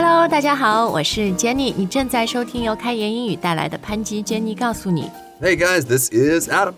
[0.00, 5.10] Hello，大家好，我是 Jenny，你正在收听由开言英语带来的潘吉 Jenny 告诉你。
[5.42, 6.74] Hey guys, this is Adam.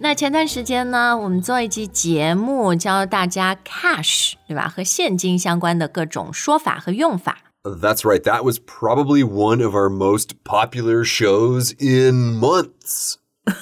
[0.00, 4.66] 那前段时间呢，我们做一期节目，教大家 cash，对吧？
[4.66, 7.38] 和现金相关的各种说法和用法。
[7.62, 8.22] That's right.
[8.24, 13.18] That was probably one of our most popular shows in months.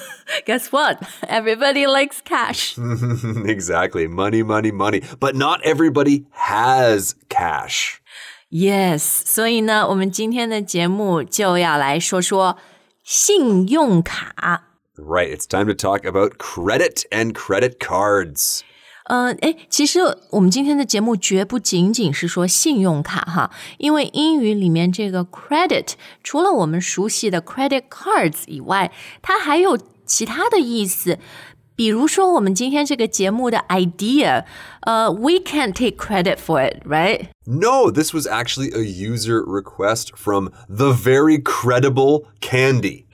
[0.47, 0.97] Guess what?
[1.21, 2.75] Everybody likes cash.
[3.45, 4.07] exactly.
[4.07, 5.03] Money, money, money.
[5.19, 8.01] But not everybody has cash.
[8.52, 12.56] Yes，所以呢，我们今天的节目就要来说说
[13.04, 14.64] 信用卡。
[14.96, 18.60] Right, it's time to talk about credit and credit cards.
[19.04, 20.00] 呃，诶，其实
[20.30, 31.18] 我们今天的节目绝不仅仅是说信用卡哈，因为英语里面这个 credit 除了我们熟悉的 credit cards 以外，它还有其他的意思。
[31.76, 34.44] 比如说，我们今天这个节目的 idea，
[34.80, 37.28] 呃，we can't take credit for it，right？
[37.46, 43.04] No, this was actually a user request from the very credible Candy.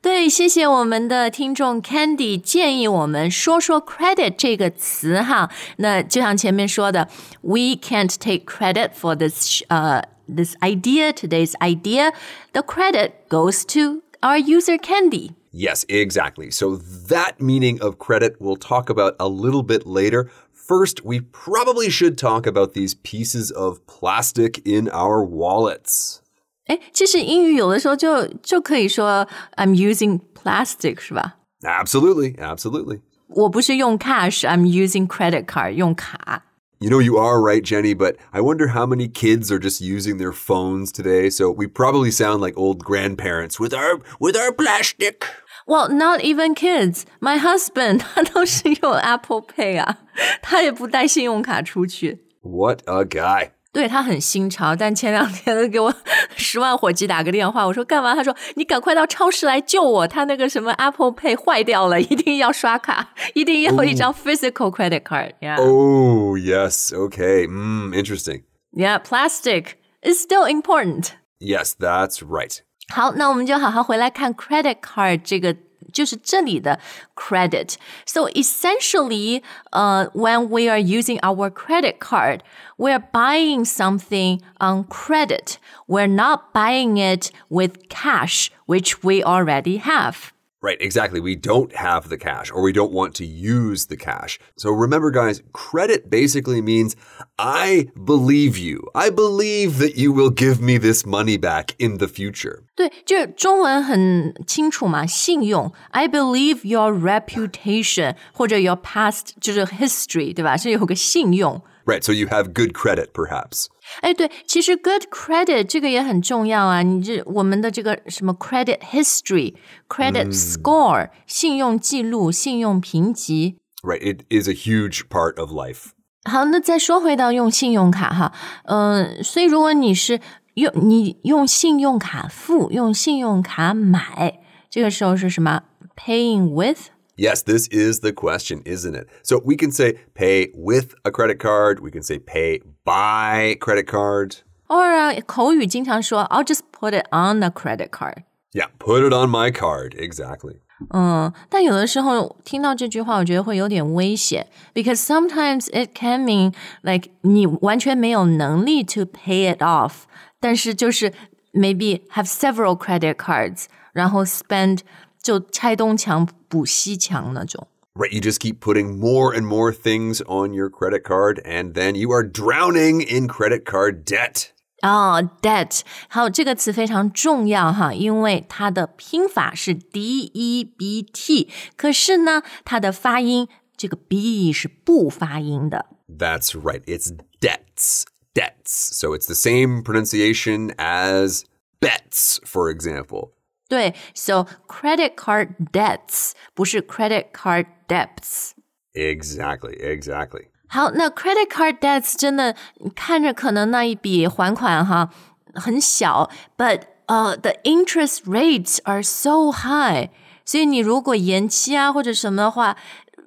[0.00, 5.50] 对，谢谢我们的听众 Candy 建议我们说说 credit 这个词哈。
[5.76, 7.08] 那就像前面说的，
[7.42, 12.12] we can't take credit for this 呃、this idea today's idea.
[12.52, 15.32] The credit goes to our user Candy.
[15.52, 16.50] Yes, exactly.
[16.50, 16.76] So
[17.08, 20.28] that meaning of credit we'll talk about a little bit later.
[20.52, 26.20] First, we probably should talk about these pieces of plastic in our wallets.
[26.66, 31.36] 哎，其实英语有的时候就就可以说 I'm using plastic 是吧？
[31.60, 33.00] Absolutely, absolutely.
[33.28, 36.44] 我不是用 cash，I'm using credit card 用卡。
[36.80, 40.18] You know, you are right, Jenny, but I wonder how many kids are just using
[40.18, 41.30] their phones today.
[41.30, 45.24] So we probably sound like old grandparents with our with our plastic.
[45.66, 47.06] Well, not even kids.
[47.20, 49.98] My husband 他 都是用 Apple Pay 啊，
[50.42, 52.24] 他也不带信用卡出去。
[52.42, 53.52] What a guy.
[53.71, 55.93] 对他很新潮，但前两天他给我
[56.35, 58.15] 十万火急打个电话，我说干嘛？
[58.15, 65.33] 他说你赶快到超市来救我，他那个什么 Apple Pay 坏掉了，一定要刷卡，一定要一张 physical credit card。
[65.39, 66.91] Yeah, Oh, yes.
[66.91, 67.47] Okay.
[67.47, 68.43] Mm, interesting.
[68.73, 71.13] yeah, plastic is still important.
[71.39, 72.59] Yes, that's right.
[72.91, 75.55] 好，那我们就好好回来看 credit card 这个，
[75.92, 76.78] 就是这里的
[77.14, 77.76] credit.
[78.04, 79.42] So essentially,
[79.72, 82.42] uh, when we are using our credit card,
[82.76, 85.58] we're buying something on credit.
[85.86, 90.32] We're not buying it with cash, which we already have.
[90.62, 91.20] Right, exactly.
[91.20, 94.38] We don't have the cash or we don't want to use the cash.
[94.56, 96.96] So remember, guys, credit basically means
[97.38, 98.88] I believe you.
[98.94, 102.62] I believe that you will give me this money back in the future.
[102.74, 105.70] 对，就是中文很清楚嘛，信用。
[105.90, 110.56] I believe your reputation 或者 your past 就是 history，对吧？
[110.56, 111.62] 是有个信用。
[111.86, 113.66] Right, so you have good credit, perhaps.
[114.00, 116.82] 哎，对，其实 good credit 这个也很重要啊。
[116.82, 123.58] 你这我们的这个什么 credit history、credit score、信用记录、信用评级。
[123.82, 125.90] Right, it is a huge part of life.
[126.24, 128.32] 好，那再说回到用信用卡哈，
[128.64, 130.20] 嗯、所以如果你是
[130.54, 135.64] 用你用信用卡付，用信用卡买，这个时候是什么？
[135.94, 136.88] Paying with。
[137.18, 139.08] Yes, this is the question, isn't it?
[139.22, 143.86] So we can say pay with a credit card, we can say pay by credit
[143.86, 144.42] card.
[144.68, 148.24] or 啊，口语经常说 I'll just put it on a credit card。
[148.52, 149.94] Yeah, put it on my card.
[149.96, 150.56] Exactly.
[150.92, 156.52] 嗯，但有的时候听到这句话，我觉得会有点危险，because sometimes it can mean
[156.82, 160.02] like 你完全没有能力 to pay it off，
[160.40, 161.12] 但是就是
[161.52, 164.80] maybe have several credit cards，然后 spend
[165.22, 167.68] 就拆东墙补西墙那种。
[167.94, 171.94] Right, you just keep putting more and more things on your credit card, and then
[171.94, 174.48] you are drowning in credit card debt.
[174.82, 185.86] 哦、d e b t 还有这个词非常重要哈，因为它的拼法是 D E B T，可是呢，它的发音这个 B 是不发音的。
[186.08, 188.04] That's right, it's debts.
[188.34, 188.90] Debts.
[188.92, 191.44] So it's the same pronunciation as
[191.80, 193.30] bets, for example.
[193.68, 198.50] 对，so credit card debts 不是 credit card debts。
[198.92, 200.48] Exactly, exactly.
[200.68, 202.54] 好，那 credit card debts 真的
[202.94, 205.10] 看着可能那一笔还款哈
[205.54, 210.10] 很小，but 呃、uh, the interest rates are so high，
[210.44, 212.76] 所以你如果延期啊或者什么的话，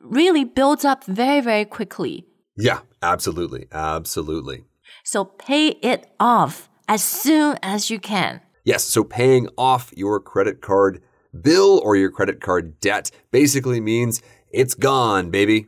[0.03, 2.25] really builds up very very quickly。
[2.55, 4.65] Yeah, absolutely, absolutely.
[5.03, 8.41] So pay it off as soon as you can.
[8.63, 11.01] Yes, so paying off your credit card
[11.31, 15.67] bill or your credit card debt basically means it's gone, baby.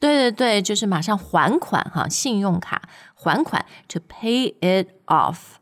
[0.00, 2.82] 对对对，就是马上还款哈，信用卡
[3.14, 5.55] 还款 to pay it off。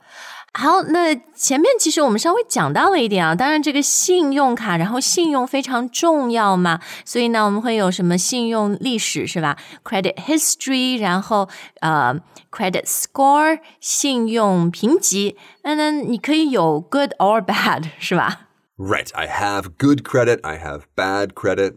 [0.57, 11.49] 好，那前面其实我们稍微讲到了一点啊，当然这个信用卡，然后信用非常重要嘛，所以呢，我们会有什么信用历史是吧？Credit history，然后
[11.81, 12.15] 呃
[12.49, 18.47] ，credit score，信用评级，那那你可以有 good or bad 是吧
[18.77, 19.13] ？Right.
[19.13, 20.39] I have good credit.
[20.43, 21.75] I have bad credit.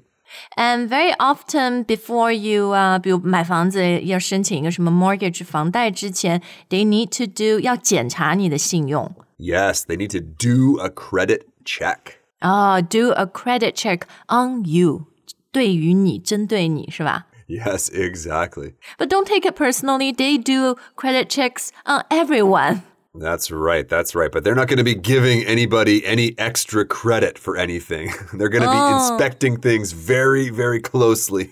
[0.56, 9.14] And very often before you 啊、比如买房子要申请一个什么 mortgage 房贷之前，they need to do 要检查你的信用。
[9.38, 11.98] Yes, they need to do a credit check.
[12.40, 15.06] 啊、d o a credit check on you，
[15.52, 18.74] 对于你，针对你是吧 Yes, exactly.
[18.98, 20.14] ？But don't take it personally.
[20.16, 22.82] They do credit checks on everyone.
[23.16, 23.88] That's right.
[23.88, 24.32] That's right.
[24.32, 28.12] But they're not going to be giving anybody any extra credit for anything.
[28.34, 31.52] they're going to be inspecting things very, very closely.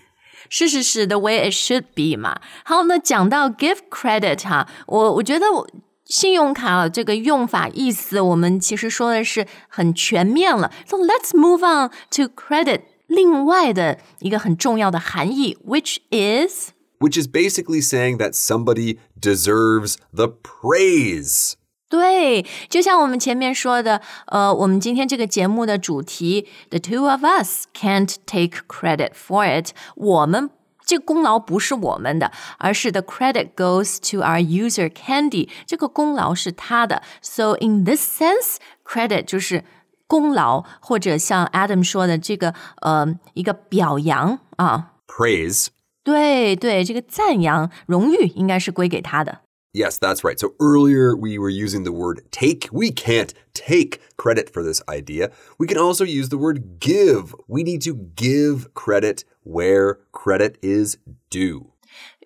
[0.49, 2.41] 是是是，the way it should be 嘛。
[2.65, 5.69] 好，那讲到 give credit 哈，我我觉得我
[6.05, 10.71] 信用卡这个用法意思，我们其实说的是很全面了。
[10.87, 16.71] So let's move on to credit 另外的一个很重要的含义，which is
[17.05, 21.53] which is basically saying that somebody deserves the praise.
[21.89, 29.71] 对，就像我们前面说的，呃，我们今天这个节目的主题，the two of us can't take credit for it。
[29.95, 30.49] 我们
[30.85, 37.01] 这个功劳不是我们的，而是 the credit goes to our user Candy，这个功劳是他的。
[37.21, 39.65] So in this sense, credit 就是
[40.07, 45.67] 功劳，或者像 Adam 说的这个呃一个表扬啊， Praise.
[46.05, 49.41] 对对，这个赞扬、荣誉应该是归给他的。
[49.73, 50.37] Yes, that's right.
[50.37, 52.67] So earlier we were using the word take.
[52.73, 55.31] We can't take credit for this idea.
[55.57, 57.33] We can also use the word give.
[57.47, 60.97] We need to give credit where credit is
[61.29, 61.67] due.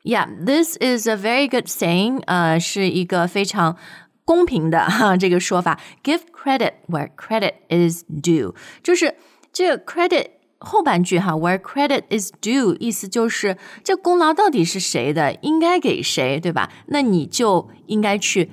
[0.03, 2.23] Yeah, this is a very good saying.
[2.25, 3.77] 呃，是一个非常
[4.23, 5.79] 公平的哈这个说法。
[6.03, 9.15] Give credit where credit is due，就是
[9.53, 16.71] 这个 credit 后半句哈，where credit is due，意思就是这功劳到底是谁的，应该给谁，对吧？
[16.87, 18.49] 那你就应该去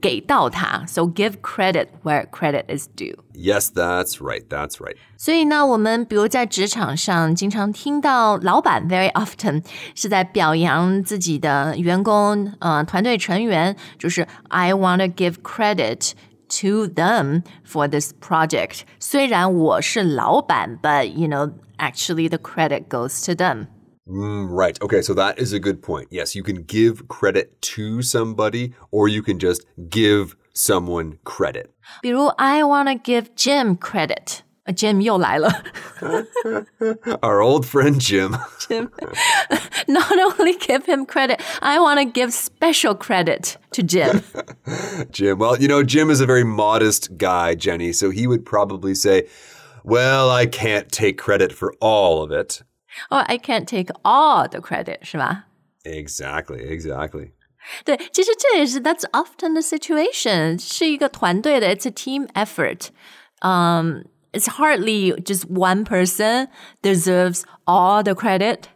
[0.00, 0.84] 给到他。
[0.86, 3.16] So give credit where credit is due。
[3.34, 4.42] Yes, that's right.
[4.48, 4.96] That's right.
[5.18, 9.62] 所以呢，我们比如在职场上经常听到老板 very often
[9.94, 16.12] 是在表扬自己的员工，呃，团队成员，就是 I want to give credit
[16.50, 18.80] to them for this project。
[19.00, 23.66] 虽然我是老板，but you know actually the credit goes to them。
[24.06, 24.78] Mm, right.
[24.80, 26.06] Okay, so that is a good point.
[26.10, 31.70] Yes, you can give credit to somebody or you can just give someone credit.
[32.02, 34.42] 比如 I want to give Jim credit。
[34.62, 35.48] 呃 Jim 又来了
[37.22, 38.36] Our old friend Jim.
[39.90, 44.22] ，Not only give him credit, I want to give special credit to Jim。
[45.10, 45.38] Jim.
[45.38, 49.26] Well, you know, Jim is a very modest guy, Jenny, so he would probably say,
[49.84, 52.62] Well, I can't take credit for all of it.
[53.10, 55.44] or I can't take all the credit，是吧？
[55.84, 57.32] Exactly, exactly.
[57.84, 66.48] 对，其实这也是 that's often the situation，是一个团队的，it's a team effort。Um, it's hardly just one person
[66.82, 68.68] deserves all the credit。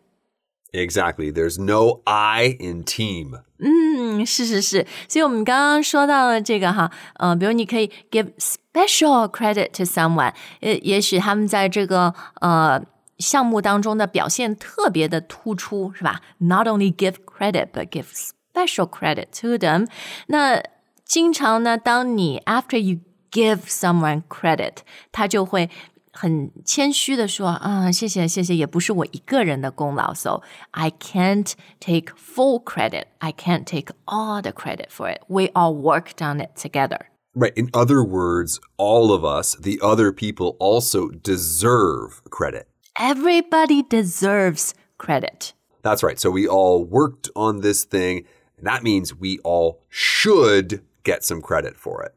[0.74, 1.32] Exactly.
[1.32, 3.40] There's no I in team.
[3.58, 12.80] 嗯，是是是，所以我们刚刚说到了这个哈，呃，比如你可以 give special credit to someone，呃，也许他们在这个呃
[13.18, 16.20] 项目当中的表现特别的突出，是吧？
[16.38, 18.06] Not only give credit but give
[18.54, 19.88] special credit to them。
[20.28, 20.62] 那
[21.04, 23.00] 经常呢，当你 after you
[23.32, 24.76] give someone credit，
[25.10, 25.68] 他就会
[26.14, 30.42] 很谦虚的说啊，谢谢谢谢，也不是我一个人的功劳，so
[30.72, 33.04] I can't take full credit.
[33.18, 35.20] I can't take all the credit for it.
[35.28, 37.06] We all worked on it together.
[37.32, 37.52] Right.
[37.54, 42.66] In other words, all of us, the other people, also deserve credit.
[42.98, 45.54] Everybody deserves credit.
[45.82, 46.18] That's right.
[46.18, 48.26] So we all worked on this thing,
[48.58, 52.14] and that means we all should get some credit for it.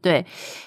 [0.00, 0.24] 对，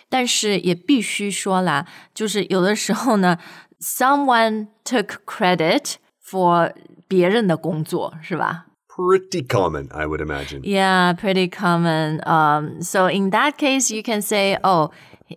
[0.10, 3.38] 但是也必须说啦，就是有的时候呢，
[3.80, 6.74] someone took credit for
[7.08, 8.66] 别人的工作，是吧？
[8.88, 10.62] Pretty common, I would imagine.
[10.62, 12.20] Yeah, pretty common.
[12.26, 14.92] Um, so in that case, you can say, oh,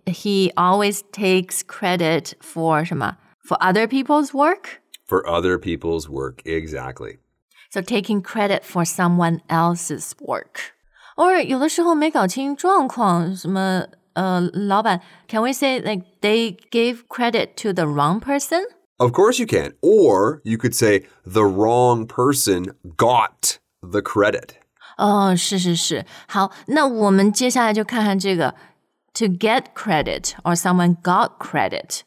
[0.05, 3.15] he always takes credit for 什么
[3.47, 4.81] for other people's work.
[5.07, 6.41] For other people's work.
[6.45, 7.19] Exactly.
[7.71, 10.73] So taking credit for someone else's work.
[11.17, 18.61] Or 有的时候没搞清状况，什么呃，老板，can we say like they gave credit to the wrong person?
[18.97, 19.73] Of course you can.
[19.81, 24.49] Or you could say the wrong person got the credit.
[24.97, 28.53] 哦，是是是，好，那我们接下来就看看这个
[29.13, 32.01] to get credit or someone got credit，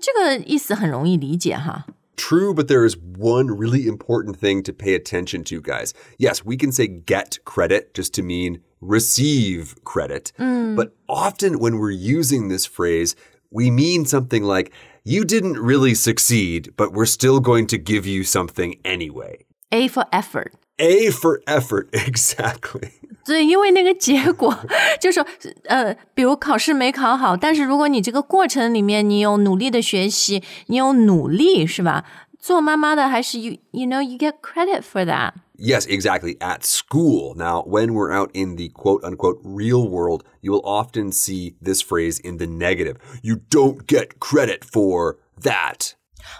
[0.00, 1.86] 这个意思很容易理解哈。
[2.17, 5.93] True, but there is one really important thing to pay attention to, guys.
[6.17, 10.33] Yes, we can say get credit just to mean receive credit.
[10.39, 10.75] Mm.
[10.75, 13.15] But often when we're using this phrase,
[13.51, 18.23] we mean something like, you didn't really succeed, but we're still going to give you
[18.23, 19.45] something anyway.
[19.71, 20.53] A for effort。
[20.78, 22.90] A for effort, exactly.
[23.24, 24.52] 对，因为那个结果
[25.00, 25.26] 就是说，
[25.66, 32.04] 呃，比如考试没考好，但是如果你这个过程里面你有努力的学习，你有努力，是吧？
[32.40, 35.34] 做妈妈的还是 you you know you get credit for that。
[35.56, 36.36] Yes, exactly.
[36.38, 37.36] At school.
[37.36, 41.80] Now, when we're out in the quote unquote real world, you will often see this
[41.80, 42.96] phrase in the negative.
[43.22, 45.92] You don't get credit for that.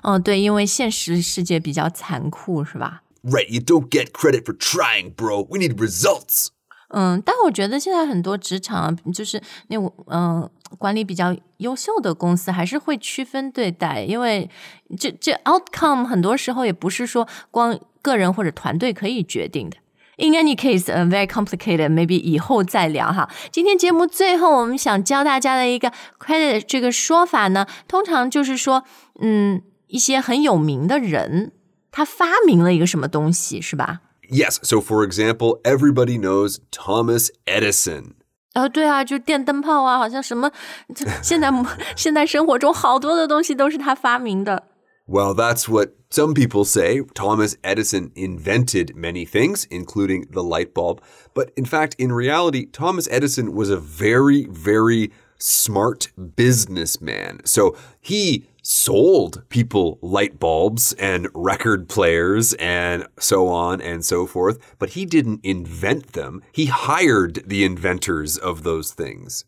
[0.03, 3.03] 嗯，对，因为现实世界比较残酷，是吧？
[3.23, 3.49] Right.
[3.49, 5.47] You don't get credit for trying, bro.
[5.49, 6.49] We need results.
[6.89, 14.51] 嗯，但我觉得现在很多职场啊，就是那种嗯管理比较优秀的公司，还是会区分对待，因为
[14.99, 19.79] 这这 outcome 很多时候也不是说光个人或者团队可以决定的。
[20.19, 21.89] In any case, uh, very complicated.
[21.89, 23.31] Maybe 以后再聊哈。
[23.51, 28.85] 今天节目最后，我们想教大家的一个 credit 这个说法呢，通常就是说，
[29.21, 31.53] 嗯，一些很有名的人，
[31.91, 34.01] 他发明了一个什么东西，是吧？
[34.31, 34.59] Yes.
[34.63, 38.15] So, for example, everybody knows Thomas Edison.
[38.55, 40.51] 呃，对啊，就电灯泡啊，好像什么，
[40.95, 41.51] 这现在
[41.97, 44.65] 现代生活中好多的东西都是他发明的。
[45.07, 47.03] Well, that's what some people say.
[47.15, 51.01] Thomas Edison invented many things, including the light bulb.
[51.35, 57.42] But in fact, in reality, Thomas Edison was a very, very smart businessman.
[57.46, 64.60] So he sold people light bulbs and record players and so on and so forth,
[64.78, 66.42] but he didn't invent them.
[66.52, 69.46] He hired the inventors of those things.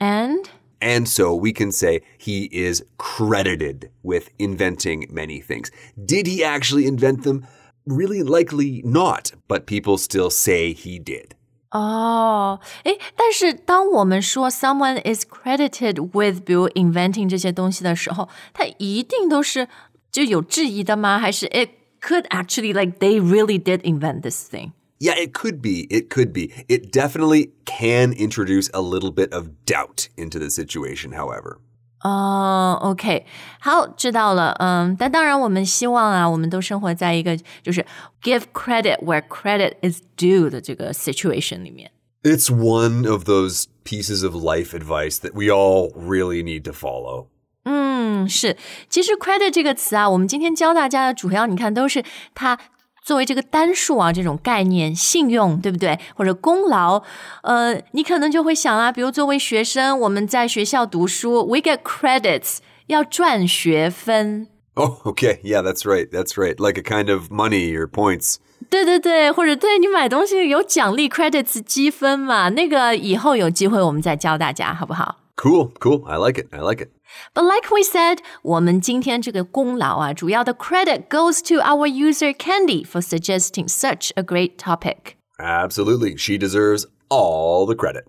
[0.00, 0.48] And
[0.82, 5.70] And so we can say he is credited with inventing many things.
[6.04, 7.46] Did he actually invent them?
[7.86, 11.36] Really likely not, but people still say he did.
[11.71, 19.67] 哦，诶，但是当我们说 someone is credited with，比如 inventing 这些东西的时候，它一定都是
[20.11, 21.19] 就有质疑的吗？
[21.19, 21.69] 还是 it
[22.01, 24.71] could actually like they really did invent this thing？
[24.99, 25.85] Yeah, it could be.
[25.89, 26.51] It could be.
[26.67, 31.59] It definitely can introduce a little bit of doubt into the situation, however.
[32.03, 33.25] 哦、o k
[33.59, 34.55] 好，知道了。
[34.59, 37.85] 嗯，但当然，我们希望啊，我们都生活在一个就是
[38.21, 41.91] give credit where credit is due 的这个 situation 里面。
[42.23, 47.27] It's one of those pieces of life advice that we all really need to follow.
[47.63, 48.57] 嗯，是。
[48.89, 52.03] 其实 credit 这个词啊，我们今天教大家的主要，你看都是
[52.35, 52.59] 它
[53.02, 55.98] 作为这个单数啊这种概念，信用对不对？
[56.14, 57.02] 或者功劳，
[57.42, 64.46] 呃，你可能就会想啊，比如作为学生，我们在学校读书，we get credits，要赚学分。
[64.74, 65.40] Oh, okay.
[65.42, 66.08] Yeah, that's right.
[66.10, 66.56] That's right.
[66.56, 68.36] Like a kind of money or points.
[68.70, 75.16] 对对对，或者对你买东西有奖励 credits 积分嘛，那个以后有机会我们再教大家，好不好？
[75.41, 76.03] Cool, cool.
[76.07, 76.47] I like it.
[76.51, 76.89] I like it.
[77.33, 84.57] But like we said，我们今天这个功劳啊，主要的 credit goes to our user Candy for suggesting such a great
[84.57, 85.15] topic。
[85.37, 86.17] Absolutely.
[86.17, 88.05] She deserves all the credit.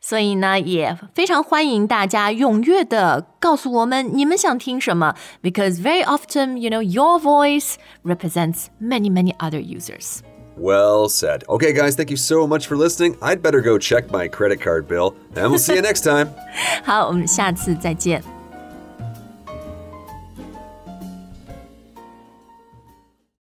[0.00, 10.20] 所以呢，也非常欢迎大家踊跃的告诉我们你们想听什么，because very often, you know, your voice represents many, many other users.
[10.56, 11.44] Well said.
[11.48, 13.16] Okay, guys, thank you so much for listening.
[13.22, 16.28] I'd better go check my credit card bill, and we'll see you next time.
[16.84, 18.35] 好，我们下次再见。